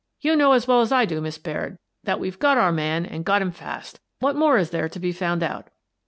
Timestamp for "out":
5.43-5.69